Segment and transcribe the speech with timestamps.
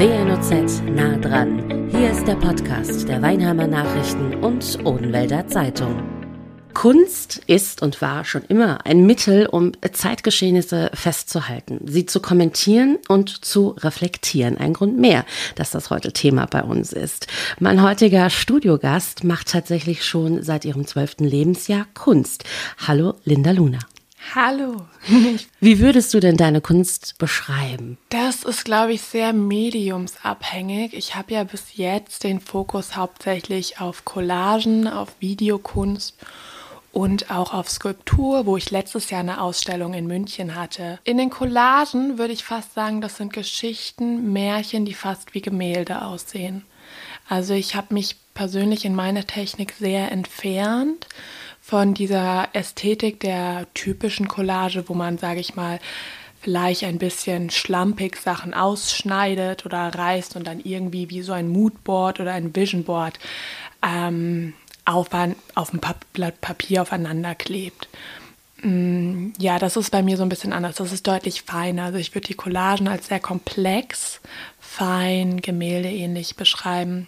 [0.00, 1.90] WNOZ nah dran.
[1.90, 6.02] Hier ist der Podcast der Weinheimer Nachrichten und Odenwälder Zeitung.
[6.72, 13.44] Kunst ist und war schon immer ein Mittel, um Zeitgeschehnisse festzuhalten, sie zu kommentieren und
[13.44, 14.56] zu reflektieren.
[14.56, 15.26] Ein Grund mehr,
[15.56, 17.26] dass das heute Thema bei uns ist.
[17.58, 22.44] Mein heutiger Studiogast macht tatsächlich schon seit ihrem zwölften Lebensjahr Kunst.
[22.78, 23.80] Hallo, Linda Luna.
[24.34, 24.86] Hallo.
[25.60, 27.98] Wie würdest du denn deine Kunst beschreiben?
[28.10, 30.94] Das ist, glaube ich, sehr mediumsabhängig.
[30.94, 36.16] Ich habe ja bis jetzt den Fokus hauptsächlich auf Collagen, auf Videokunst
[36.92, 41.00] und auch auf Skulptur, wo ich letztes Jahr eine Ausstellung in München hatte.
[41.04, 46.02] In den Collagen würde ich fast sagen, das sind Geschichten, Märchen, die fast wie Gemälde
[46.02, 46.64] aussehen.
[47.28, 51.06] Also ich habe mich persönlich in meiner Technik sehr entfernt
[51.70, 55.78] von dieser Ästhetik der typischen Collage, wo man, sage ich mal,
[56.40, 62.18] vielleicht ein bisschen schlampig Sachen ausschneidet oder reißt und dann irgendwie wie so ein Moodboard
[62.18, 63.20] oder ein Visionboard
[63.86, 65.80] ähm, auf, ein, auf ein
[66.12, 67.88] Blatt Papier aufeinander klebt.
[68.62, 70.74] Mm, ja, das ist bei mir so ein bisschen anders.
[70.74, 71.84] Das ist deutlich feiner.
[71.84, 74.20] Also ich würde die Collagen als sehr komplex,
[74.58, 77.06] fein, gemäldeähnlich beschreiben.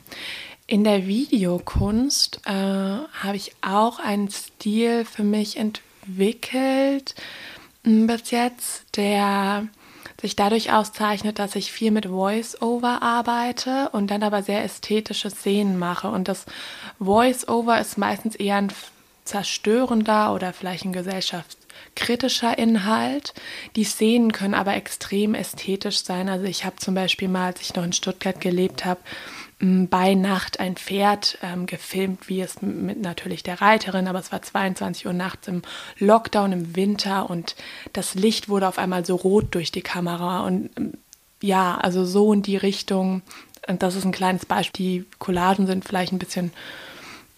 [0.73, 7.15] In der Videokunst äh, habe ich auch einen Stil für mich entwickelt
[7.83, 9.69] mm, bis jetzt, der
[10.19, 15.79] sich dadurch auszeichnet, dass ich viel mit Voice-Over arbeite und dann aber sehr ästhetische Szenen
[15.79, 16.09] mache.
[16.09, 16.47] Und das
[16.99, 18.73] Voice-Over ist meistens eher ein
[19.27, 23.35] zerstörender oder vielleicht ein gesellschaftskritischer Inhalt.
[23.77, 26.31] Die Szenen können aber extrem ästhetisch sein.
[26.31, 29.01] Also ich habe zum Beispiel mal, als ich noch in Stuttgart gelebt habe,
[29.63, 34.43] bei Nacht ein Pferd ähm, gefilmt, wie es mit natürlich der Reiterin, aber es war
[34.43, 35.63] 22 Uhr nachts im
[35.99, 37.55] Lockdown im Winter und
[37.93, 40.95] das Licht wurde auf einmal so rot durch die Kamera und ähm,
[41.41, 43.23] ja, also so in die Richtung.
[43.69, 44.87] Und das ist ein kleines Beispiel.
[44.87, 46.53] Die Collagen sind vielleicht ein bisschen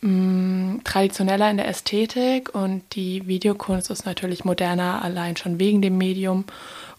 [0.00, 5.82] mh, mm, traditioneller in der Ästhetik und die Videokunst ist natürlich moderner, allein schon wegen
[5.82, 6.44] dem Medium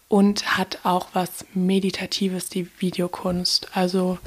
[0.07, 3.69] und hat auch was Meditatives, die Videokunst.
[3.73, 4.19] Also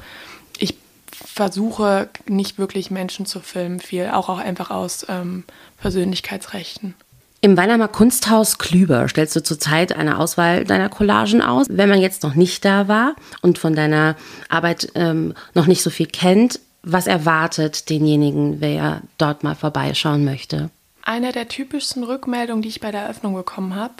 [1.25, 5.43] versuche nicht wirklich Menschen zu filmen, viel, auch, auch einfach aus ähm,
[5.81, 6.95] Persönlichkeitsrechten.
[7.41, 11.67] Im Weinheimer Kunsthaus Klüber stellst du zurzeit eine Auswahl deiner Collagen aus.
[11.69, 14.17] Wenn man jetzt noch nicht da war und von deiner
[14.49, 20.69] Arbeit ähm, noch nicht so viel kennt, was erwartet denjenigen, wer dort mal vorbeischauen möchte?
[21.01, 23.95] Eine der typischsten Rückmeldungen, die ich bei der Eröffnung bekommen habe,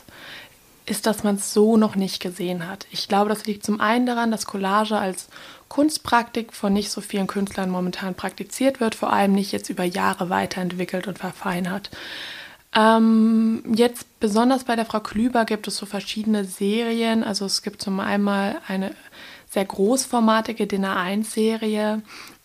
[0.86, 2.88] ist, dass man es so noch nicht gesehen hat.
[2.91, 5.28] Ich glaube, das liegt zum einen daran, dass Collage als
[5.69, 10.30] Kunstpraktik von nicht so vielen Künstlern momentan praktiziert wird, vor allem nicht jetzt über Jahre
[10.30, 11.90] weiterentwickelt und verfeinert.
[12.75, 17.24] Ähm, jetzt besonders bei der Frau Klüber gibt es so verschiedene Serien.
[17.24, 18.96] Also es gibt zum einen eine
[19.50, 22.01] sehr großformatige Dinner 1 Serie.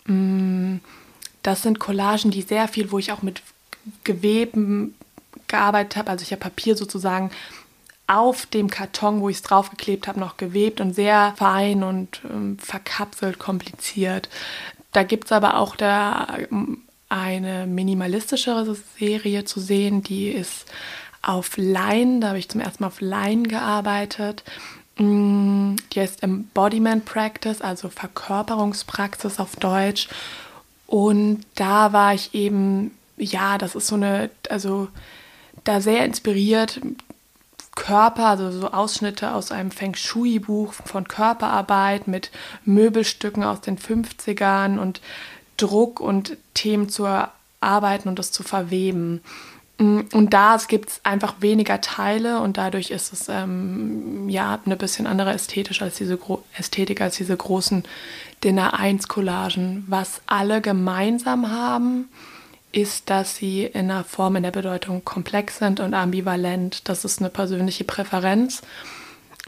[0.06, 0.76] Mm,
[1.42, 3.42] das sind Collagen, die sehr viel, wo ich auch mit
[4.04, 4.94] Geweben
[5.46, 6.10] gearbeitet habe.
[6.10, 7.30] Also ich habe Papier sozusagen
[8.06, 12.58] auf dem Karton, wo ich es draufgeklebt habe, noch gewebt und sehr fein und ähm,
[12.58, 14.28] verkapselt, kompliziert.
[14.92, 20.66] Da gibt es aber auch da ähm, eine minimalistischere Serie zu sehen, die ist
[21.22, 24.44] auf Lein, da habe ich zum ersten Mal auf Lein gearbeitet.
[24.98, 30.08] Mm, die heißt Embodiment Practice, also Verkörperungspraxis auf Deutsch.
[30.86, 34.88] Und da war ich eben, ja, das ist so eine, also
[35.64, 36.80] da sehr inspiriert
[37.74, 42.30] Körper, also so Ausschnitte aus einem Feng Shui-Buch von Körperarbeit mit
[42.64, 45.00] Möbelstücken aus den 50ern und
[45.56, 49.22] Druck und Themen zu erarbeiten und das zu verweben.
[49.78, 54.76] Mm, und da gibt es einfach weniger Teile und dadurch ist es ähm, ja eine
[54.76, 56.18] bisschen andere Ästhetik als diese
[56.56, 57.84] Ästhetik als diese großen
[58.44, 59.84] Dinner 1 Collagen.
[59.88, 62.08] Was alle gemeinsam haben,
[62.74, 66.88] ist, dass sie in der Form, in der Bedeutung komplex sind und ambivalent.
[66.88, 68.62] Das ist eine persönliche Präferenz.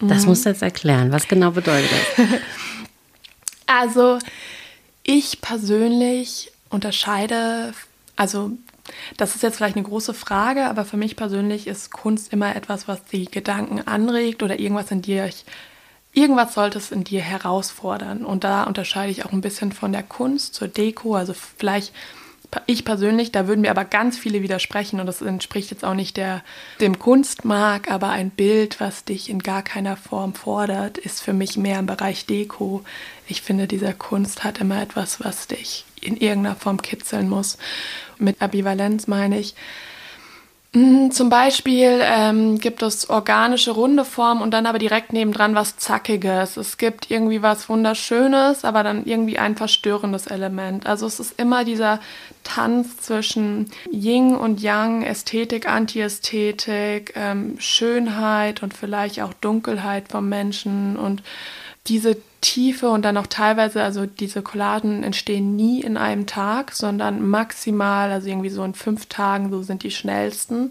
[0.01, 0.29] Das mhm.
[0.29, 1.11] musst du jetzt erklären.
[1.11, 2.27] Was genau bedeutet das?
[3.67, 4.19] also,
[5.03, 7.73] ich persönlich unterscheide,
[8.15, 8.53] also
[9.17, 12.87] das ist jetzt vielleicht eine große Frage, aber für mich persönlich ist Kunst immer etwas,
[12.87, 15.29] was die Gedanken anregt oder irgendwas in dir,
[16.13, 18.25] irgendwas sollte es in dir herausfordern.
[18.25, 21.17] Und da unterscheide ich auch ein bisschen von der Kunst zur Deko.
[21.17, 21.93] Also vielleicht
[22.67, 26.17] ich persönlich, da würden mir aber ganz viele widersprechen und das entspricht jetzt auch nicht
[26.17, 26.43] der,
[26.81, 31.57] dem Kunstmark, aber ein Bild, was dich in gar keiner Form fordert, ist für mich
[31.57, 32.85] mehr im Bereich Deko.
[33.29, 37.59] Ich finde, diese Kunst hat immer etwas, was dich in irgendeiner Form kitzeln muss.
[38.19, 39.55] Mit Ambivalenz meine ich,
[41.11, 46.57] zum Beispiel ähm, gibt es organische runde Formen und dann aber direkt nebendran was Zackiges.
[46.57, 50.87] Es gibt irgendwie was Wunderschönes, aber dann irgendwie ein verstörendes Element.
[50.87, 52.01] Also es ist immer dieser
[52.45, 60.97] Tanz zwischen Yin und Yang, Ästhetik, Antiästhetik, ähm, Schönheit und vielleicht auch Dunkelheit vom Menschen
[60.97, 61.23] und
[61.89, 67.27] diese Tiefe und dann auch teilweise, also diese Collagen entstehen nie in einem Tag, sondern
[67.29, 70.71] maximal, also irgendwie so in fünf Tagen, so sind die schnellsten.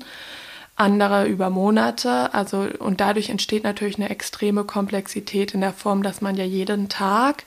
[0.78, 6.20] Andere über Monate, also und dadurch entsteht natürlich eine extreme Komplexität in der Form, dass
[6.20, 7.46] man ja jeden Tag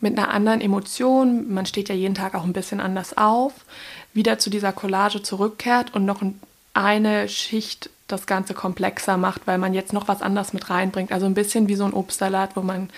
[0.00, 3.52] mit einer anderen Emotion, man steht ja jeden Tag auch ein bisschen anders auf,
[4.14, 6.22] wieder zu dieser Collage zurückkehrt und noch
[6.72, 11.12] eine Schicht das Ganze komplexer macht, weil man jetzt noch was anderes mit reinbringt.
[11.12, 12.88] Also ein bisschen wie so ein Obstsalat, wo man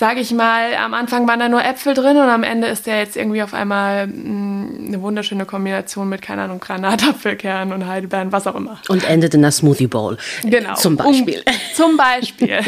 [0.00, 2.98] sage ich mal, am Anfang waren da nur Äpfel drin und am Ende ist der
[3.00, 8.32] jetzt irgendwie auf einmal mh, mm, eine wunderschöne Kombination mit, keine Ahnung, Granatapfelkern und Heidelbeeren,
[8.32, 8.80] was auch immer.
[8.88, 10.16] Und endet in der Smoothie Bowl.
[10.42, 10.74] Genau.
[10.74, 11.42] Zum Beispiel.
[11.46, 12.60] Um, zum Beispiel.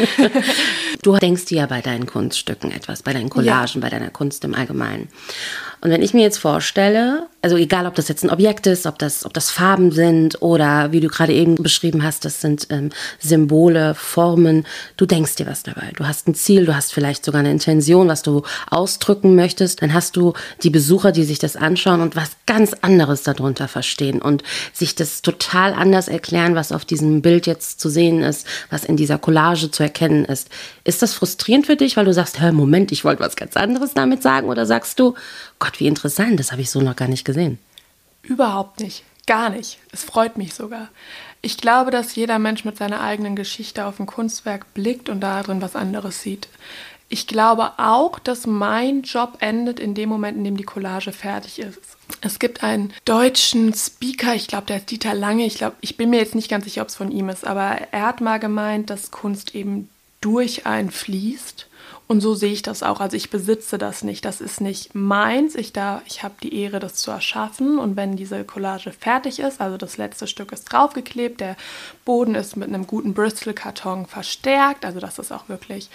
[1.01, 3.81] du denkst dir ja bei deinen Kunststücken etwas, bei deinen Collagen, ja.
[3.81, 5.09] bei deiner Kunst im Allgemeinen.
[5.83, 8.97] Und wenn ich mir jetzt vorstelle, also egal, ob das jetzt ein Objekt ist, ob
[8.99, 12.89] das, ob das Farben sind oder wie du gerade eben beschrieben hast, das sind ähm,
[13.19, 14.65] Symbole, Formen,
[14.95, 15.91] du denkst dir was dabei.
[15.97, 19.81] Du hast ein Ziel, du hast vielleicht sogar eine Intention, was du ausdrücken möchtest.
[19.81, 20.31] Dann hast du
[20.63, 24.43] die Besucher, die sich das anschauen und was ganz anderes darunter verstehen und
[24.73, 28.97] sich das total anders erklären, was auf diesem Bild jetzt zu sehen ist, was in
[28.97, 30.49] dieser Collage zu erkennen ist.
[30.83, 33.93] Ist das frustrierend für dich, weil du sagst, hör, Moment, ich wollte was ganz anderes
[33.93, 34.49] damit sagen?
[34.49, 35.15] Oder sagst du,
[35.59, 37.59] Gott, wie interessant, das habe ich so noch gar nicht gesehen.
[38.21, 39.79] Überhaupt nicht, gar nicht.
[39.91, 40.89] Es freut mich sogar.
[41.41, 45.61] Ich glaube, dass jeder Mensch mit seiner eigenen Geschichte auf ein Kunstwerk blickt und darin
[45.61, 46.47] was anderes sieht.
[47.13, 51.59] Ich glaube auch, dass mein Job endet in dem Moment, in dem die Collage fertig
[51.59, 51.79] ist.
[52.21, 55.45] Es gibt einen deutschen Speaker, ich glaube, der ist Dieter Lange.
[55.45, 57.77] Ich glaube, ich bin mir jetzt nicht ganz sicher, ob es von ihm ist, aber
[57.91, 59.89] er hat mal gemeint, dass Kunst eben
[60.21, 61.67] durch einen fließt
[62.07, 62.99] und so sehe ich das auch.
[62.99, 64.25] Also ich besitze das nicht.
[64.25, 65.55] Das ist nicht meins.
[65.55, 65.73] Ich,
[66.05, 67.79] ich habe die Ehre, das zu erschaffen.
[67.79, 71.55] Und wenn diese Collage fertig ist, also das letzte Stück ist draufgeklebt, der
[72.03, 75.89] Boden ist mit einem guten Bristol-Karton verstärkt, also dass es auch wirklich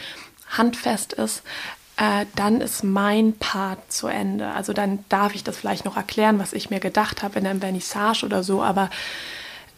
[0.51, 1.43] handfest ist,
[1.97, 4.53] äh, dann ist mein Part zu Ende.
[4.53, 7.61] Also dann darf ich das vielleicht noch erklären, was ich mir gedacht habe in einem
[7.61, 8.63] Vernissage oder so.
[8.63, 8.89] Aber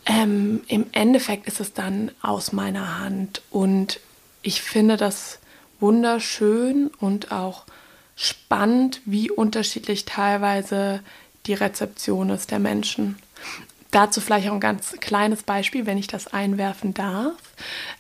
[0.06, 3.43] ähm, im Endeffekt ist es dann aus meiner Hand.
[3.50, 4.00] Und
[4.43, 5.38] ich finde das
[5.81, 7.64] wunderschön und auch
[8.16, 11.00] spannend, wie unterschiedlich teilweise
[11.46, 13.19] die Rezeption ist der Menschen.
[13.90, 17.34] Dazu vielleicht auch ein ganz kleines Beispiel, wenn ich das einwerfen darf.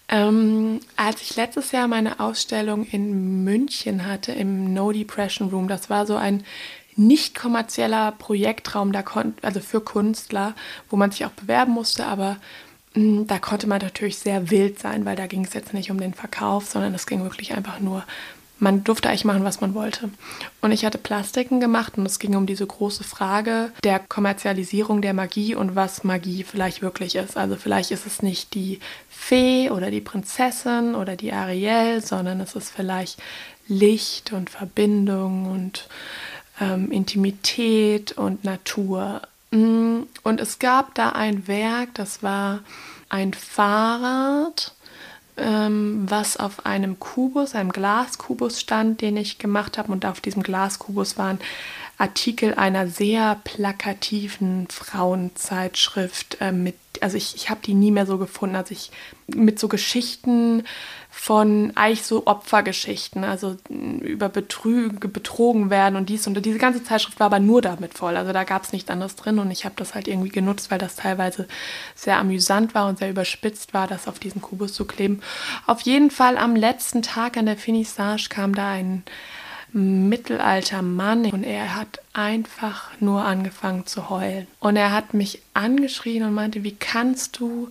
[0.08, 5.90] Ähm, als ich letztes Jahr meine Ausstellung in München hatte, im No Depression Room, das
[5.90, 6.44] war so ein
[6.96, 9.02] nicht kommerzieller Projektraum, da
[9.42, 10.54] also für Künstler,
[10.90, 12.36] wo man sich auch bewerben musste, aber
[12.94, 16.00] Mm, da konnte man natürlich sehr wild sein, weil da ging es jetzt nicht um
[16.00, 18.04] den Verkauf, sondern es ging wirklich einfach nur,
[18.60, 20.10] man durfte eigentlich machen, was man wollte.
[20.60, 25.14] Und ich hatte Plastiken gemacht und es ging um diese große Frage der Kommerzialisierung der
[25.14, 27.36] Magie und was Magie vielleicht wirklich ist.
[27.36, 28.78] Also vielleicht ist es nicht die
[29.08, 33.20] Fee oder die Prinzessin oder die Ariel, sondern es ist vielleicht
[33.66, 35.88] Licht und Verbindung und
[36.60, 39.22] ähm, Intimität und Natur.
[39.52, 42.60] Mm, und es gab da ein Werk, das war
[43.08, 44.74] ein Fahrrad,
[45.40, 49.92] ähm, was auf einem Kubus, einem Glaskubus stand, den ich gemacht habe.
[49.92, 51.38] Und auf diesem Glaskubus waren
[52.00, 58.16] Artikel einer sehr plakativen Frauenzeitschrift äh, mit, also ich, ich habe die nie mehr so
[58.16, 58.90] gefunden, also ich
[59.26, 60.64] mit so Geschichten
[61.10, 67.20] von eigentlich so Opfergeschichten, also über Betrüge, betrogen werden und dies und diese ganze Zeitschrift
[67.20, 68.16] war aber nur damit voll.
[68.16, 70.78] Also da gab es nichts anderes drin und ich habe das halt irgendwie genutzt, weil
[70.78, 71.48] das teilweise
[71.94, 75.20] sehr amüsant war und sehr überspitzt war, das auf diesen Kubus zu kleben.
[75.66, 79.02] Auf jeden Fall am letzten Tag an der Finissage kam da ein
[79.72, 84.46] mittelalter Mann und er hat einfach nur angefangen zu heulen.
[84.58, 87.68] Und er hat mich angeschrien und meinte, wie kannst du,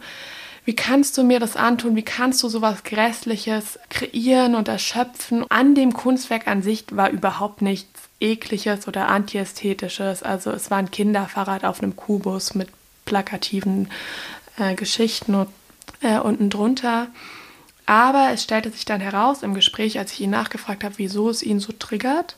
[0.66, 1.96] wie kannst du mir das antun?
[1.96, 5.46] Wie kannst du sowas Grässliches kreieren und erschöpfen?
[5.50, 10.24] An dem Kunstwerk an sich war überhaupt nichts ekliges oder antiästhetisches.
[10.24, 12.70] Also es war ein Kinderfahrrad auf einem Kubus mit
[13.06, 13.90] plakativen
[14.58, 15.50] äh, Geschichten und,
[16.02, 17.08] äh, unten drunter.
[17.90, 21.42] Aber es stellte sich dann heraus im Gespräch, als ich ihn nachgefragt habe, wieso es
[21.42, 22.36] ihn so triggert,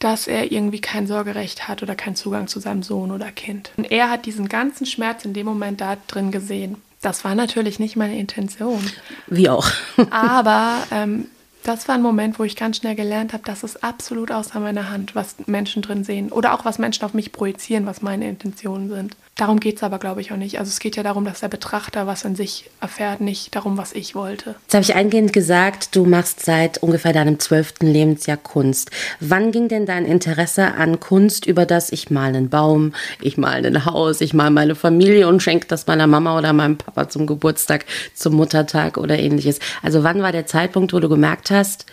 [0.00, 3.70] dass er irgendwie kein Sorgerecht hat oder keinen Zugang zu seinem Sohn oder Kind.
[3.76, 6.74] Und er hat diesen ganzen Schmerz in dem Moment da drin gesehen.
[7.02, 8.84] Das war natürlich nicht meine Intention.
[9.28, 9.70] Wie auch.
[10.10, 11.26] Aber ähm,
[11.62, 14.90] das war ein Moment, wo ich ganz schnell gelernt habe, dass es absolut außer meiner
[14.90, 18.88] Hand, was Menschen drin sehen oder auch was Menschen auf mich projizieren, was meine Intentionen
[18.88, 19.14] sind.
[19.36, 20.58] Darum geht es aber, glaube ich, auch nicht.
[20.58, 23.94] Also es geht ja darum, dass der Betrachter was in sich erfährt, nicht darum, was
[23.94, 24.54] ich wollte.
[24.64, 28.90] Jetzt habe ich eingehend gesagt, du machst seit ungefähr deinem zwölften Lebensjahr Kunst.
[29.18, 33.64] Wann ging denn dein Interesse an Kunst über das, ich mal einen Baum, ich mal
[33.64, 37.26] ein Haus, ich mal meine Familie und schenke das meiner Mama oder meinem Papa zum
[37.26, 39.58] Geburtstag, zum Muttertag oder ähnliches?
[39.82, 41.86] Also wann war der Zeitpunkt, wo du gemerkt hast,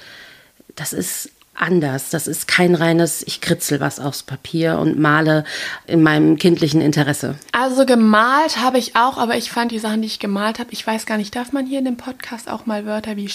[0.76, 2.10] das ist anders.
[2.10, 5.44] Das ist kein reines, ich kritzel was aufs Papier und male
[5.86, 7.36] in meinem kindlichen Interesse.
[7.52, 10.86] Also gemalt habe ich auch, aber ich fand die Sachen, die ich gemalt habe, ich
[10.86, 13.30] weiß gar nicht, darf man hier in dem Podcast auch mal Wörter wie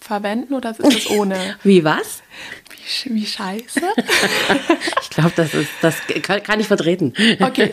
[0.00, 1.56] verwenden oder ist es ohne?
[1.62, 2.22] Wie was?
[2.84, 3.80] Wie, wie scheiße?
[5.02, 7.14] ich glaube, das ist, das kann, kann ich vertreten.
[7.40, 7.70] Okay,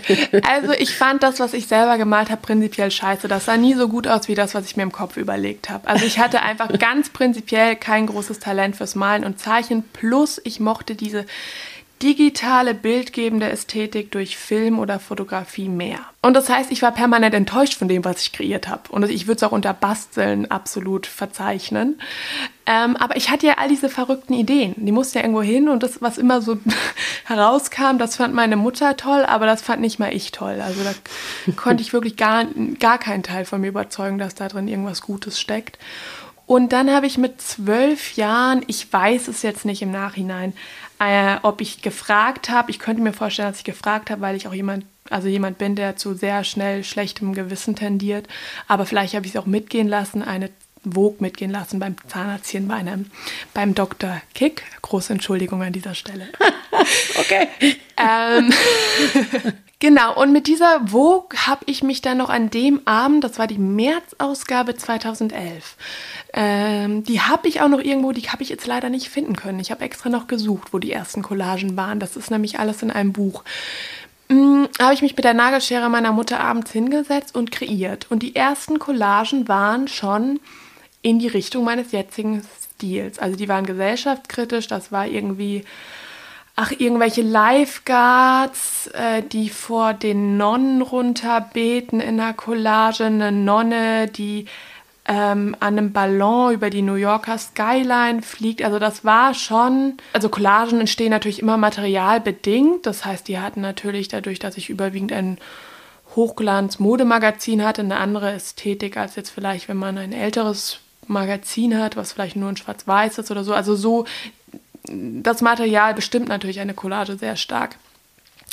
[0.48, 3.28] also ich fand das, was ich selber gemalt habe, prinzipiell scheiße.
[3.28, 5.88] Das sah nie so gut aus wie das, was ich mir im Kopf überlegt habe.
[5.88, 9.84] Also ich hatte einfach ganz prinzipiell kein großes Talent fürs Malen und Zeichnen.
[9.94, 11.26] Plus ich mochte diese
[12.02, 16.00] digitale, bildgebende Ästhetik durch Film oder Fotografie mehr.
[16.22, 18.84] Und das heißt, ich war permanent enttäuscht von dem, was ich kreiert habe.
[18.90, 22.00] Und ich würde es auch unter Basteln absolut verzeichnen.
[22.66, 24.74] Ähm, aber ich hatte ja all diese verrückten Ideen.
[24.78, 26.58] Die mussten ja irgendwo hin und das, was immer so
[27.26, 30.62] herauskam, das fand meine Mutter toll, aber das fand nicht mal ich toll.
[30.62, 30.94] Also da
[31.56, 32.46] konnte ich wirklich gar,
[32.80, 35.78] gar keinen Teil von mir überzeugen, dass da drin irgendwas Gutes steckt.
[36.46, 40.52] Und dann habe ich mit zwölf Jahren, ich weiß es jetzt nicht im Nachhinein,
[41.02, 42.70] äh, ob ich gefragt habe.
[42.70, 45.76] Ich könnte mir vorstellen, dass ich gefragt habe, weil ich auch jemand, also jemand bin,
[45.76, 48.28] der zu sehr schnell schlechtem Gewissen tendiert.
[48.68, 50.52] Aber vielleicht habe ich es auch mitgehen lassen, eine
[50.84, 53.10] Vogue mitgehen lassen beim Zahnarztchen bei einem,
[53.54, 54.22] beim Dr.
[54.36, 54.64] Kick.
[54.84, 56.28] Große Entschuldigung an dieser Stelle.
[57.20, 57.48] okay.
[57.98, 58.54] Ähm,
[59.82, 63.48] genau, und mit dieser Vogue habe ich mich dann noch an dem Abend, das war
[63.48, 65.76] die März-Ausgabe 2011,
[66.34, 69.60] ähm, die habe ich auch noch irgendwo, die habe ich jetzt leider nicht finden können.
[69.60, 72.00] Ich habe extra noch gesucht, wo die ersten Collagen waren.
[72.00, 73.44] Das ist nämlich alles in einem Buch.
[74.30, 78.08] Hm, habe ich mich mit der Nagelschere meiner Mutter abends hingesetzt und kreiert.
[78.10, 80.40] Und die ersten Collagen waren schon
[81.02, 82.42] in die Richtung meines jetzigen
[82.82, 83.20] Stils.
[83.20, 85.66] Also die waren gesellschaftskritisch, das war irgendwie,
[86.56, 94.46] ach, irgendwelche Lifeguards, äh, die vor den Nonnen runterbeten in der Collage, eine Nonne, die
[95.06, 98.64] ähm, an einem Ballon über die New Yorker Skyline fliegt.
[98.64, 102.86] Also das war schon, also Collagen entstehen natürlich immer materialbedingt.
[102.86, 105.38] Das heißt, die hatten natürlich dadurch, dass ich überwiegend ein
[106.16, 112.14] Hochglanz-Modemagazin hatte, eine andere Ästhetik als jetzt vielleicht, wenn man ein älteres Magazin hat, was
[112.14, 113.54] vielleicht nur in Schwarz-Weiß ist oder so.
[113.54, 114.06] Also so,
[114.84, 117.78] das Material bestimmt natürlich eine Collage sehr stark,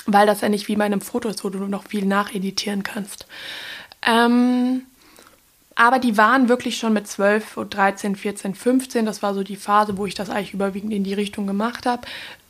[0.07, 3.27] weil das ja nicht wie bei einem Foto ist, wo du noch viel nacheditieren kannst.
[4.03, 4.83] Ähm,
[5.75, 9.07] aber die waren wirklich schon mit 12, 13, 14, 15.
[9.07, 12.03] Das war so die Phase, wo ich das eigentlich überwiegend in die Richtung gemacht habe.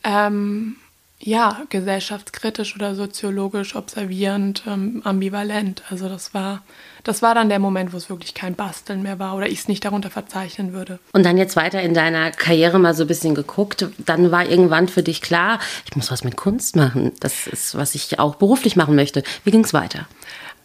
[0.03, 0.77] Ähm,
[1.21, 5.83] ja, gesellschaftskritisch oder soziologisch observierend, ähm, ambivalent.
[5.89, 6.63] Also das war,
[7.03, 9.67] das war dann der Moment, wo es wirklich kein Basteln mehr war oder ich es
[9.67, 10.99] nicht darunter verzeichnen würde.
[11.11, 13.85] Und dann jetzt weiter in deiner Karriere mal so ein bisschen geguckt.
[13.97, 17.11] Dann war irgendwann für dich klar, ich muss was mit Kunst machen.
[17.19, 19.23] Das ist, was ich auch beruflich machen möchte.
[19.43, 20.07] Wie ging es weiter?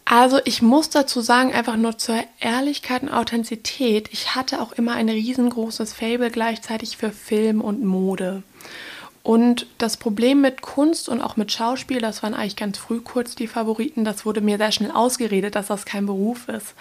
[0.05, 4.93] Also ich muss dazu sagen, einfach nur zur Ehrlichkeit und Authentizität, ich hatte auch immer
[4.93, 8.43] ein riesengroßes Fable gleichzeitig für Film und Mode.
[9.25, 13.33] Und das Problem mit Kunst und auch mit Schauspiel, das waren eigentlich ganz früh kurz
[13.33, 16.75] die Favoriten, das wurde mir sehr schnell ausgeredet, dass das kein Beruf ist.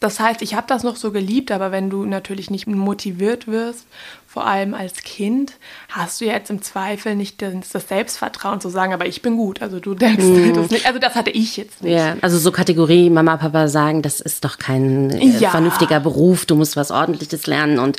[0.00, 3.86] Das heißt, ich habe das noch so geliebt, aber wenn du natürlich nicht motiviert wirst
[4.34, 5.52] vor allem als Kind,
[5.88, 9.62] hast du jetzt im Zweifel nicht das Selbstvertrauen zu sagen, aber ich bin gut.
[9.62, 10.54] Also du denkst mm.
[10.54, 10.86] das nicht.
[10.86, 11.92] Also das hatte ich jetzt nicht.
[11.92, 15.50] Ja, also so Kategorie Mama, Papa sagen, das ist doch kein äh, ja.
[15.50, 17.98] vernünftiger Beruf, du musst was Ordentliches lernen und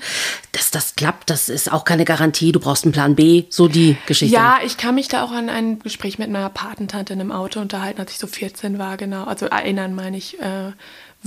[0.51, 3.95] dass das klappt, das ist auch keine Garantie, du brauchst einen Plan B, so die
[4.05, 4.35] Geschichte.
[4.35, 7.61] Ja, ich kann mich da auch an ein Gespräch mit meiner Patentante in einem Auto
[7.61, 9.23] unterhalten, als ich so 14 war, genau.
[9.23, 10.37] Also erinnern meine ich.
[10.41, 10.73] Äh,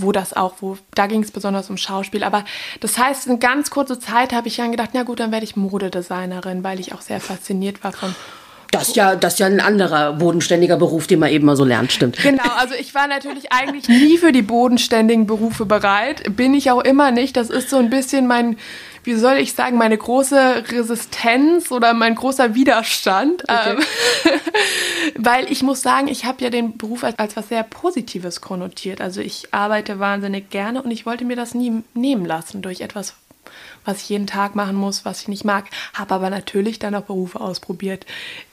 [0.00, 2.24] wo das auch, wo, da ging es besonders um Schauspiel.
[2.24, 2.44] Aber
[2.80, 5.56] das heißt, in ganz kurzer Zeit habe ich dann gedacht, na gut, dann werde ich
[5.56, 8.14] Modedesignerin, weil ich auch sehr fasziniert war von
[8.70, 11.64] das ist ja, das ist ja ein anderer bodenständiger Beruf, den man eben mal so
[11.64, 12.18] lernt, stimmt.
[12.18, 16.36] Genau, also ich war natürlich eigentlich nie für die bodenständigen Berufe bereit.
[16.36, 17.36] Bin ich auch immer nicht.
[17.36, 18.56] Das ist so ein bisschen mein
[19.08, 23.42] wie soll ich sagen, meine große Resistenz oder mein großer Widerstand.
[23.44, 23.76] Okay.
[24.26, 24.40] Ähm,
[25.16, 29.00] weil ich muss sagen, ich habe ja den Beruf als, als was sehr Positives konnotiert.
[29.00, 33.14] Also ich arbeite wahnsinnig gerne und ich wollte mir das nie nehmen lassen durch etwas
[33.88, 35.64] was ich jeden Tag machen muss, was ich nicht mag.
[35.94, 38.04] Habe aber natürlich dann auch Berufe ausprobiert.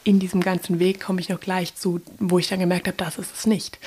[0.05, 3.17] In diesem ganzen Weg komme ich noch gleich zu, wo ich dann gemerkt habe, das
[3.17, 3.77] ist es nicht.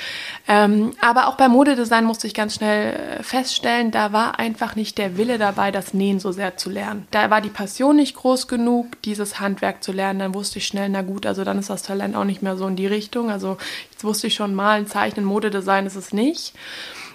[0.46, 4.98] Ähm, aber auch beim Modedesign musste ich ganz schnell äh, feststellen, da war einfach nicht
[4.98, 7.06] der Wille dabei, das Nähen so sehr zu lernen.
[7.12, 10.18] Da war die Passion nicht groß genug, dieses Handwerk zu lernen.
[10.18, 12.66] Dann wusste ich schnell, na gut, also dann ist das Talent auch nicht mehr so
[12.66, 13.30] in die Richtung.
[13.30, 13.56] Also
[13.90, 16.52] jetzt wusste ich schon, malen, zeichnen, Modedesign ist es nicht.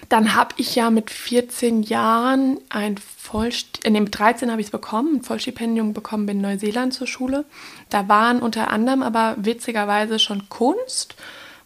[0.08, 4.68] Dann habe ich ja mit 14 Jahren ein Vollst äh, nee, mit 13 habe ich
[4.68, 7.44] es bekommen, ein Vollstipendium bekommen, in Neuseeland zur Schule.
[7.90, 11.14] Da waren unter anderem aber witzigerweise schon Kunst,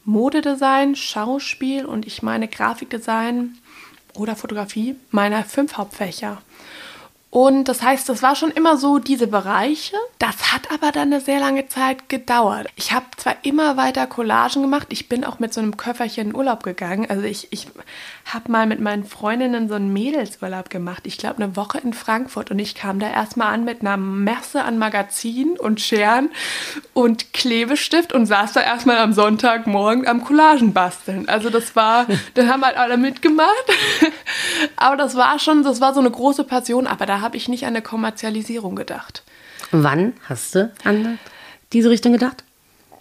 [0.04, 3.58] Modedesign, Schauspiel und ich meine Grafikdesign
[4.14, 6.40] oder Fotografie meiner fünf Hauptfächer.
[7.30, 9.96] Und das heißt, das war schon immer so diese Bereiche.
[10.18, 12.68] Das hat aber dann eine sehr lange Zeit gedauert.
[12.74, 16.34] Ich habe zwar immer weiter Collagen gemacht, ich bin auch mit so einem Köfferchen in
[16.34, 17.06] Urlaub gegangen.
[17.10, 17.66] Also ich, ich
[18.24, 21.02] habe mal mit meinen Freundinnen so einen Mädelsurlaub gemacht.
[21.06, 24.64] Ich glaube eine Woche in Frankfurt und ich kam da erstmal an mit einer Messe
[24.64, 26.30] an Magazinen und Scheren
[26.94, 31.28] und Klebestift und saß da erstmal am Sonntagmorgen am Collagen basteln.
[31.28, 33.48] Also das war, dann haben halt alle mitgemacht.
[34.76, 37.64] aber das war schon, das war so eine große Passion, aber da habe ich nicht
[37.64, 39.22] an eine Kommerzialisierung gedacht.
[39.70, 41.18] Wann hast du an
[41.72, 42.44] diese Richtung gedacht?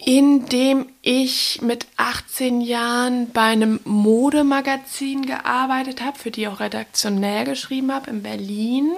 [0.04, 7.92] Indem ich mit 18 Jahren bei einem Modemagazin gearbeitet habe, für die auch redaktionell geschrieben
[7.92, 8.92] habe in Berlin.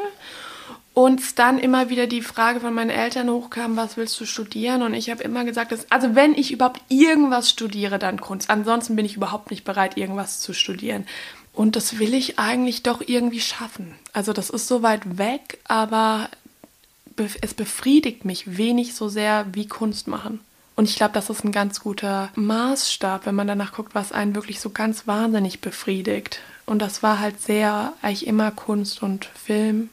[0.92, 4.82] Und dann immer wieder die Frage von meinen Eltern hochkam, was willst du studieren?
[4.82, 8.50] Und ich habe immer gesagt, dass, also wenn ich überhaupt irgendwas studiere, dann Kunst.
[8.50, 11.06] Ansonsten bin ich überhaupt nicht bereit, irgendwas zu studieren.
[11.52, 13.94] Und das will ich eigentlich doch irgendwie schaffen.
[14.12, 16.28] Also das ist so weit weg, aber
[17.40, 20.40] es befriedigt mich wenig so sehr wie Kunst machen.
[20.76, 24.34] Und ich glaube, das ist ein ganz guter Maßstab, wenn man danach guckt, was einen
[24.34, 26.40] wirklich so ganz wahnsinnig befriedigt.
[26.64, 29.90] Und das war halt sehr, eigentlich immer Kunst und Film.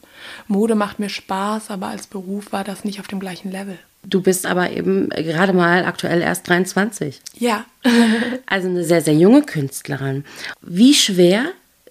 [0.48, 3.78] Mode macht mir Spaß, aber als Beruf war das nicht auf dem gleichen Level.
[4.10, 7.20] Du bist aber eben gerade mal aktuell erst 23.
[7.38, 7.66] Ja.
[8.46, 10.24] also eine sehr, sehr junge Künstlerin.
[10.62, 11.46] Wie schwer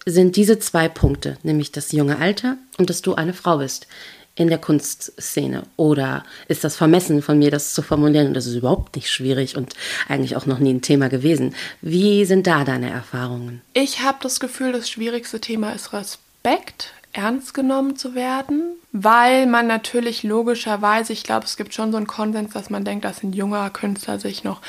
[0.06, 3.86] sind diese zwei Punkte, nämlich das junge Alter und dass du eine Frau bist
[4.34, 5.64] in der Kunstszene?
[5.76, 8.28] Oder ist das vermessen von mir, das zu formulieren?
[8.28, 9.74] Und das ist überhaupt nicht schwierig und
[10.08, 11.54] eigentlich auch noch nie ein Thema gewesen.
[11.82, 13.60] Wie sind da deine Erfahrungen?
[13.74, 19.66] Ich habe das Gefühl, das schwierigste Thema ist Respekt ernst genommen zu werden, weil man
[19.66, 23.32] natürlich logischerweise, ich glaube, es gibt schon so einen Konsens, dass man denkt, dass ein
[23.32, 24.60] junger Künstler sich noch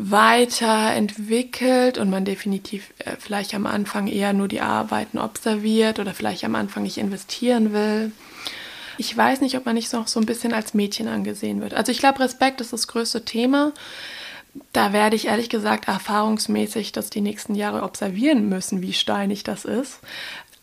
[0.00, 6.44] weiterentwickelt und man definitiv äh, vielleicht am Anfang eher nur die Arbeiten observiert oder vielleicht
[6.44, 8.12] am Anfang nicht investieren will.
[8.96, 11.74] Ich weiß nicht, ob man nicht noch so ein bisschen als Mädchen angesehen wird.
[11.74, 13.72] Also ich glaube, Respekt ist das größte Thema.
[14.72, 19.64] Da werde ich ehrlich gesagt erfahrungsmäßig das die nächsten Jahre observieren müssen, wie steinig das
[19.64, 20.00] ist.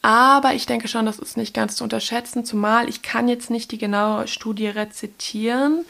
[0.05, 3.71] Aber ich denke schon, das ist nicht ganz zu unterschätzen, zumal ich kann jetzt nicht
[3.71, 5.83] die genaue Studie rezitieren,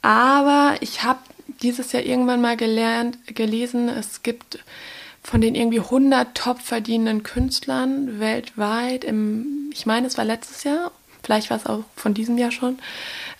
[0.00, 1.18] aber ich habe
[1.60, 4.60] dieses Jahr irgendwann mal gelernt, gelesen, es gibt
[5.22, 10.90] von den irgendwie 100 top verdienenden Künstlern weltweit, im, ich meine, es war letztes Jahr,
[11.22, 12.78] vielleicht war es auch von diesem Jahr schon,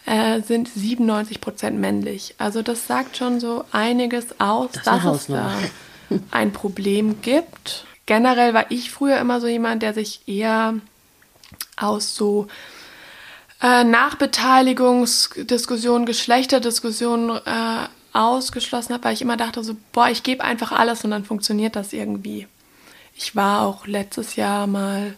[0.05, 2.35] äh, sind 97 Prozent männlich.
[2.37, 5.51] Also das sagt schon so einiges aus, das dass es da
[6.31, 7.87] ein Problem gibt.
[8.07, 10.75] Generell war ich früher immer so jemand, der sich eher
[11.77, 12.47] aus so
[13.63, 20.73] äh, Nachbeteiligungsdiskussionen, Geschlechterdiskussionen äh, ausgeschlossen habe, weil ich immer dachte so, boah, ich gebe einfach
[20.73, 22.47] alles und dann funktioniert das irgendwie.
[23.17, 25.17] Ich war auch letztes Jahr mal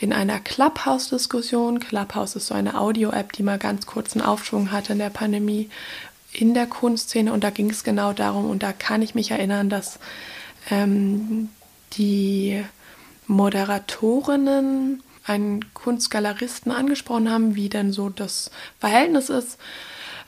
[0.00, 1.80] in einer Clubhouse-Diskussion.
[1.80, 5.70] Clubhouse ist so eine Audio-App, die mal ganz kurz einen Aufschwung hatte in der Pandemie
[6.32, 9.70] in der Kunstszene und da ging es genau darum und da kann ich mich erinnern,
[9.70, 9.98] dass
[10.70, 11.48] ähm,
[11.94, 12.64] die
[13.26, 19.58] Moderatorinnen einen Kunstgaleristen angesprochen haben, wie denn so das Verhältnis ist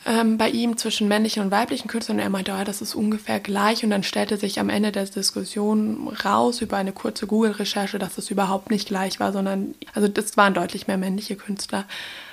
[0.06, 2.18] ähm, bei ihm zwischen männlichen und weiblichen Künstlern.
[2.18, 3.84] Und er meinte, oh, das ist ungefähr gleich.
[3.84, 8.30] Und dann stellte sich am Ende der Diskussion raus über eine kurze Google-Recherche, dass es
[8.30, 11.84] überhaupt nicht gleich war, sondern, also das waren deutlich mehr männliche Künstler.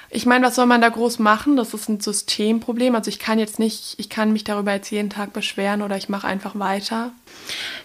[0.09, 1.57] Ich meine, was soll man da groß machen?
[1.57, 2.95] Das ist ein Systemproblem.
[2.95, 6.09] Also ich kann jetzt nicht, ich kann mich darüber jetzt jeden Tag beschweren oder ich
[6.09, 7.11] mache einfach weiter.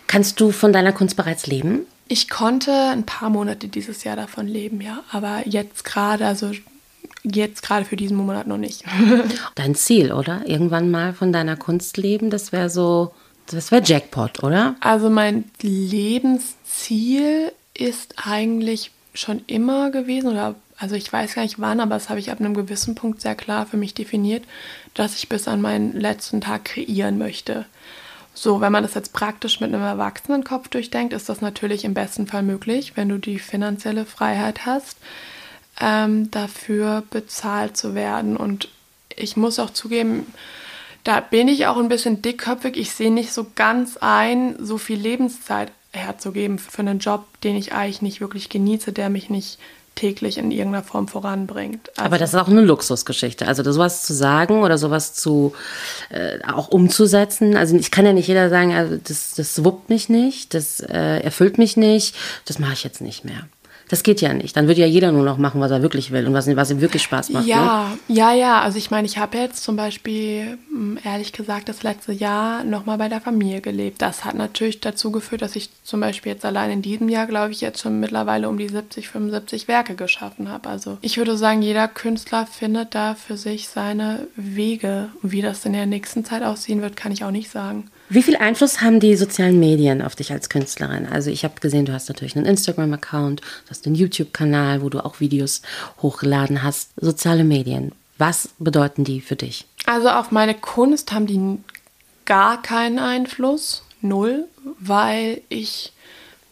[0.06, 1.87] Kannst du von deiner Kunst bereits leben?
[2.08, 5.02] Ich konnte ein paar Monate dieses Jahr davon leben, ja.
[5.11, 6.52] Aber jetzt gerade, also
[7.24, 8.85] Jetzt gerade für diesen Monat noch nicht.
[9.54, 10.42] Dein Ziel, oder?
[10.46, 13.14] Irgendwann mal von deiner Kunst leben, das wäre so,
[13.46, 14.74] das wäre Jackpot, oder?
[14.80, 21.81] Also mein Lebensziel ist eigentlich schon immer gewesen, oder also ich weiß gar nicht wann,
[21.81, 24.45] aber das habe ich ab einem gewissen Punkt sehr klar für mich definiert,
[24.95, 27.66] dass ich bis an meinen letzten Tag kreieren möchte.
[28.35, 32.27] So, wenn man das jetzt praktisch mit einem Erwachsenenkopf durchdenkt, ist das natürlich im besten
[32.27, 34.97] Fall möglich, wenn du die finanzielle Freiheit hast.
[35.81, 38.37] ähm, dafür bezahlt zu werden.
[38.37, 38.68] Und
[39.16, 40.27] ich muss auch zugeben,
[41.05, 42.77] da bin ich auch ein bisschen dickköpfig.
[42.77, 47.73] Ich sehe nicht so ganz ein, so viel Lebenszeit herzugeben für einen Job, den ich
[47.73, 49.59] eigentlich nicht wirklich genieße, der mich nicht
[49.94, 51.90] täglich in irgendeiner Form voranbringt.
[51.90, 53.46] Also Aber das ist auch eine Luxusgeschichte.
[53.46, 55.55] Also sowas zu sagen oder sowas zu
[56.11, 57.57] äh, auch umzusetzen.
[57.57, 61.20] Also ich kann ja nicht jeder sagen, also das, das wuppt mich nicht, das äh,
[61.20, 62.14] erfüllt mich nicht,
[62.46, 63.46] das mache ich jetzt nicht mehr.
[63.92, 64.57] Das geht ja nicht.
[64.57, 66.81] Dann würde ja jeder nur noch machen, was er wirklich will und was, was ihm
[66.81, 67.44] wirklich Spaß macht.
[67.44, 67.98] Ja, ne?
[68.09, 68.62] ja, ja.
[68.62, 72.96] Also ich meine, ich habe jetzt zum Beispiel, hm, ehrlich gesagt, das letzte Jahr nochmal
[72.96, 74.00] bei der Familie gelebt.
[74.00, 77.52] Das hat natürlich dazu geführt, dass ich zum Beispiel jetzt allein in diesem Jahr, glaube
[77.52, 80.70] ich, jetzt schon mittlerweile um die 70, 75 Werke geschaffen habe.
[80.70, 85.11] Also ich würde sagen, jeder Künstler findet da für sich seine Wege.
[85.20, 87.90] Wie das in der nächsten Zeit aussehen wird, kann ich auch nicht sagen.
[88.14, 91.07] Wie viel Einfluss haben die sozialen Medien auf dich als Künstlerin?
[91.07, 95.03] Also ich habe gesehen, du hast natürlich einen Instagram-Account, du hast einen YouTube-Kanal, wo du
[95.03, 95.62] auch Videos
[96.03, 96.90] hochgeladen hast.
[97.01, 99.64] Soziale Medien, was bedeuten die für dich?
[99.87, 101.59] Also auf meine Kunst haben die
[102.27, 104.44] gar keinen Einfluss, null,
[104.79, 105.94] weil ich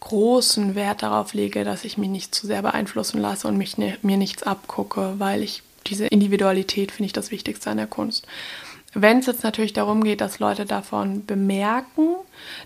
[0.01, 3.99] großen Wert darauf lege, dass ich mich nicht zu sehr beeinflussen lasse und mich ne,
[4.01, 8.27] mir nichts abgucke, weil ich diese Individualität finde ich das Wichtigste an der Kunst.
[8.93, 12.17] Wenn es jetzt natürlich darum geht, dass Leute davon bemerken,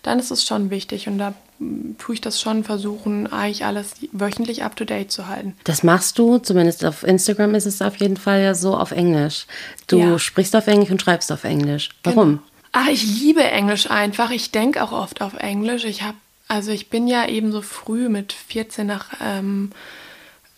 [0.03, 3.95] dann ist es schon wichtig und da hm, tue ich das schon versuchen, eigentlich alles
[4.13, 5.55] wöchentlich up-to-date zu halten.
[5.65, 9.47] Das machst du, zumindest auf Instagram ist es auf jeden Fall ja so auf Englisch.
[9.87, 10.19] Du ja.
[10.19, 11.91] sprichst auf Englisch und schreibst auf Englisch.
[12.03, 12.29] Warum?
[12.29, 12.43] Genau.
[12.73, 14.31] Ach, ich liebe Englisch einfach.
[14.31, 15.85] Ich denke auch oft auf Englisch.
[15.85, 16.17] Ich habe,
[16.49, 19.71] also ich bin ja eben so früh mit 14 nach ähm,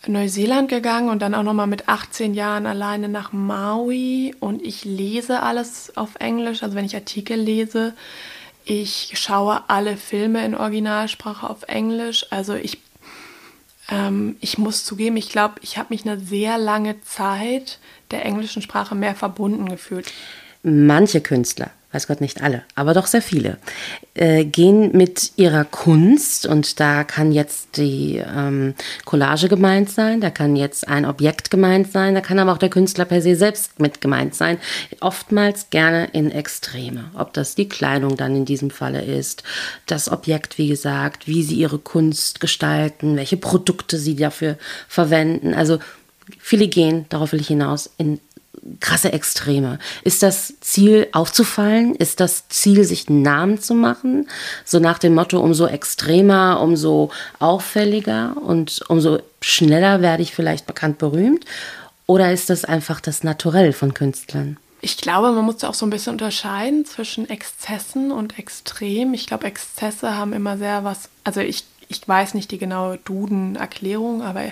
[0.08, 4.34] Neuseeland gegangen und dann auch noch mal mit 18 Jahren alleine nach Maui.
[4.40, 7.94] Und ich lese alles auf Englisch, also wenn ich Artikel lese,
[8.64, 12.80] ich schaue alle Filme in Originalsprache auf Englisch, also ich
[13.88, 17.78] ähm, ich muss zugeben, ich glaube, ich habe mich eine sehr lange Zeit
[18.10, 20.12] der englischen Sprache mehr verbunden gefühlt.
[20.62, 23.58] Manche Künstler weiß Gott nicht alle, aber doch sehr viele,
[24.14, 30.30] äh, gehen mit ihrer Kunst und da kann jetzt die ähm, Collage gemeint sein, da
[30.30, 33.78] kann jetzt ein Objekt gemeint sein, da kann aber auch der Künstler per se selbst
[33.78, 34.58] mit gemeint sein,
[35.00, 39.44] oftmals gerne in Extreme, ob das die Kleidung dann in diesem Falle ist,
[39.86, 45.78] das Objekt, wie gesagt, wie sie ihre Kunst gestalten, welche Produkte sie dafür verwenden, also
[46.40, 48.18] Viele gehen, darauf will ich hinaus, in
[48.80, 49.78] krasse Extreme.
[50.02, 51.94] Ist das Ziel aufzufallen?
[51.94, 54.28] Ist das Ziel, sich einen Namen zu machen?
[54.64, 60.98] So nach dem Motto, umso extremer, umso auffälliger und umso schneller werde ich vielleicht bekannt
[60.98, 61.44] berühmt?
[62.06, 64.56] Oder ist das einfach das Naturell von Künstlern?
[64.80, 69.14] Ich glaube, man muss auch so ein bisschen unterscheiden zwischen Exzessen und Extrem.
[69.14, 74.22] Ich glaube, Exzesse haben immer sehr was, also ich, ich weiß nicht die genaue Duden-Erklärung,
[74.22, 74.44] aber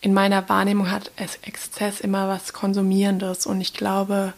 [0.00, 1.10] in meiner Wahrnehmung hat
[1.42, 4.32] Exzess immer was Konsumierendes und ich glaube,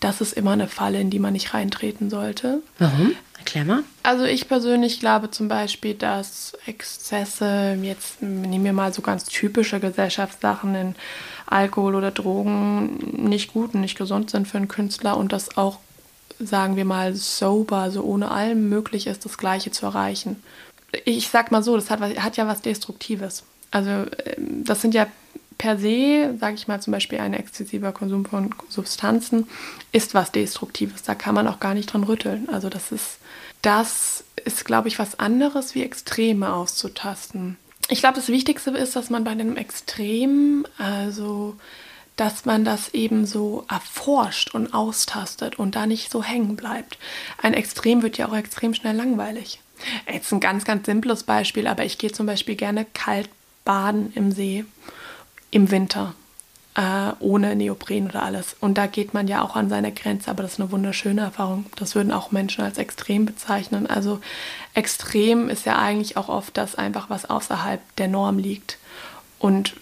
[0.00, 2.62] das ist immer eine Falle, in die man nicht reintreten sollte.
[2.78, 3.14] Warum?
[3.38, 3.82] Erklär mal.
[4.02, 9.80] Also ich persönlich glaube zum Beispiel, dass Exzesse, jetzt nehmen wir mal so ganz typische
[9.80, 10.94] Gesellschaftssachen in
[11.46, 15.78] Alkohol oder Drogen, nicht gut und nicht gesund sind für einen Künstler und dass auch,
[16.38, 20.42] sagen wir mal, sober, so ohne allem möglich ist, das Gleiche zu erreichen.
[21.04, 23.44] Ich sag mal so, das hat, hat ja was Destruktives.
[23.70, 25.06] Also ähm, das sind ja
[25.58, 29.48] per se, sage ich mal zum Beispiel ein exzessiver Konsum von Substanzen,
[29.92, 31.02] ist was Destruktives.
[31.02, 32.48] Da kann man auch gar nicht dran rütteln.
[32.48, 33.18] Also das ist,
[33.62, 37.56] das ist, glaube ich, was anderes wie Extreme auszutasten.
[37.88, 41.56] Ich glaube, das Wichtigste ist, dass man bei einem Extrem, also
[42.16, 46.98] dass man das eben so erforscht und austastet und da nicht so hängen bleibt.
[47.42, 49.60] Ein Extrem wird ja auch extrem schnell langweilig.
[50.12, 53.30] Jetzt ein ganz, ganz simples Beispiel, aber ich gehe zum Beispiel gerne kalt
[53.68, 54.64] baden im See
[55.50, 56.14] im Winter
[56.74, 58.56] äh, ohne Neopren oder alles.
[58.60, 61.66] Und da geht man ja auch an seine Grenze, aber das ist eine wunderschöne Erfahrung.
[61.76, 63.86] Das würden auch Menschen als extrem bezeichnen.
[63.86, 64.20] Also
[64.72, 68.78] extrem ist ja eigentlich auch oft das einfach, was außerhalb der Norm liegt.
[69.38, 69.76] Und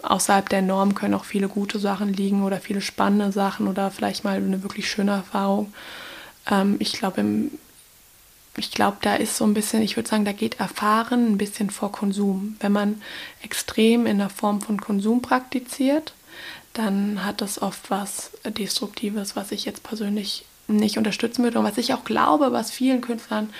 [0.00, 4.24] außerhalb der Norm können auch viele gute Sachen liegen oder viele spannende Sachen oder vielleicht
[4.24, 5.74] mal eine wirklich schöne Erfahrung.
[6.50, 7.50] Ähm, ich glaube, im
[8.58, 11.70] ich glaube, da ist so ein bisschen, ich würde sagen, da geht Erfahren ein bisschen
[11.70, 12.56] vor Konsum.
[12.60, 13.02] Wenn man
[13.42, 16.12] extrem in der Form von Konsum praktiziert,
[16.74, 21.78] dann hat das oft was Destruktives, was ich jetzt persönlich nicht unterstützen würde und was
[21.78, 23.50] ich auch glaube, was vielen Künstlern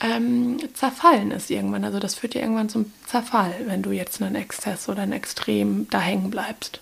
[0.00, 1.84] ähm, zerfallen ist irgendwann.
[1.84, 5.88] Also das führt ja irgendwann zum Zerfall, wenn du jetzt einen Exzess oder ein Extrem
[5.90, 6.80] da hängen bleibst.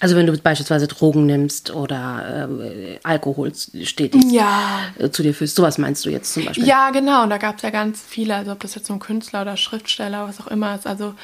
[0.00, 4.80] Also wenn du beispielsweise Drogen nimmst oder äh, Alkohol stetig ja.
[4.98, 6.66] Äh, zu dir führst, sowas meinst du jetzt zum Beispiel?
[6.66, 7.22] Ja, genau.
[7.22, 9.56] Und da gab es ja ganz viele, also ob das jetzt so ein Künstler oder
[9.56, 10.86] Schriftsteller, was auch immer ist.
[10.86, 11.14] Also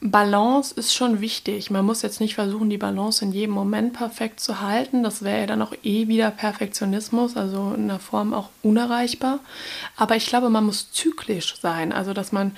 [0.00, 1.70] Balance ist schon wichtig.
[1.70, 5.04] Man muss jetzt nicht versuchen, die Balance in jedem Moment perfekt zu halten.
[5.04, 9.38] Das wäre ja dann auch eh wieder Perfektionismus, also in der Form auch unerreichbar.
[9.96, 12.56] Aber ich glaube, man muss zyklisch sein, also dass man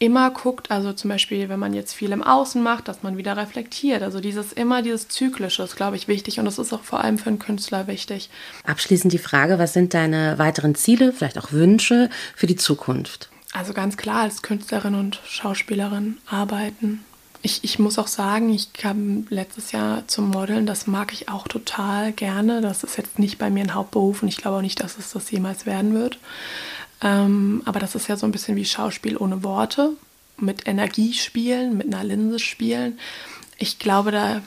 [0.00, 3.36] immer guckt, also zum Beispiel, wenn man jetzt viel im Außen macht, dass man wieder
[3.36, 4.02] reflektiert.
[4.02, 7.18] Also dieses immer dieses Zyklische ist, glaube ich, wichtig und das ist auch vor allem
[7.18, 8.30] für einen Künstler wichtig.
[8.64, 13.28] Abschließend die Frage, was sind deine weiteren Ziele, vielleicht auch Wünsche für die Zukunft?
[13.52, 17.04] Also ganz klar als Künstlerin und Schauspielerin arbeiten.
[17.42, 21.46] Ich, ich muss auch sagen, ich kam letztes Jahr zum Modeln, das mag ich auch
[21.46, 22.62] total gerne.
[22.62, 25.12] Das ist jetzt nicht bei mir ein Hauptberuf und ich glaube auch nicht, dass es
[25.12, 26.18] das jemals werden wird.
[27.02, 29.92] Ähm, aber das ist ja so ein bisschen wie Schauspiel ohne Worte,
[30.36, 32.98] mit Energie spielen, mit einer Linse spielen.
[33.58, 34.42] Ich glaube da,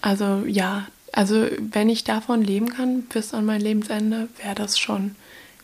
[0.00, 5.14] also ja, also wenn ich davon leben kann bis an mein Lebensende, wäre das schon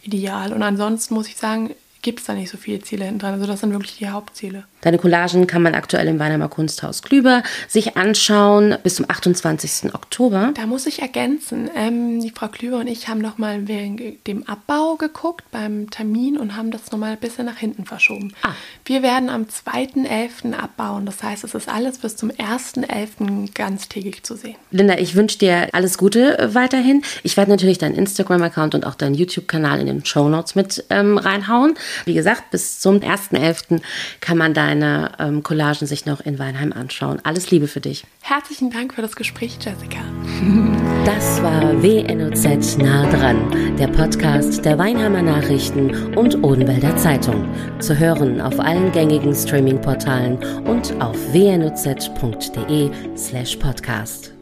[0.02, 0.52] ideal.
[0.52, 3.34] Und ansonsten muss ich sagen, gibt es da nicht so viele Ziele hinten dran.
[3.34, 4.64] Also das sind wirklich die Hauptziele.
[4.80, 9.94] Deine Collagen kann man aktuell im Weinheimer Kunsthaus Klüber sich anschauen bis zum 28.
[9.94, 10.52] Oktober.
[10.54, 11.68] Da muss ich ergänzen.
[11.74, 16.56] Ähm, die Frau Klüber und ich haben nochmal wegen dem Abbau geguckt beim Termin und
[16.56, 18.32] haben das nochmal ein bisschen nach hinten verschoben.
[18.42, 18.52] Ah.
[18.84, 20.52] Wir werden am 2.11.
[20.52, 21.06] abbauen.
[21.06, 23.52] Das heißt, es ist alles bis zum 1.11.
[23.54, 24.56] ganztägig zu sehen.
[24.70, 27.02] Linda, ich wünsche dir alles Gute äh, weiterhin.
[27.22, 31.18] Ich werde natürlich deinen Instagram-Account und auch deinen YouTube-Kanal in den Show Notes mit ähm,
[31.18, 31.74] reinhauen.
[32.04, 33.80] Wie gesagt, bis zum 1.11.
[34.20, 37.20] kann man deine ähm, Collagen sich noch in Weinheim anschauen.
[37.22, 38.04] Alles Liebe für dich.
[38.20, 39.98] Herzlichen Dank für das Gespräch, Jessica.
[41.04, 47.48] Das war WNOZ nah dran, der Podcast der Weinheimer Nachrichten und Odenwälder Zeitung.
[47.78, 54.37] Zu hören auf allen gängigen Streaming-Portalen und auf wnoz.de slash podcast.